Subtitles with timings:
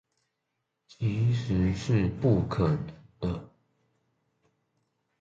[0.87, 2.79] 其實是不可能
[3.19, 3.49] 的